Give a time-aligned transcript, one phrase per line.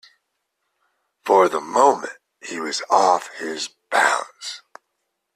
[1.23, 2.13] For the moment
[2.43, 4.63] he was off his balance.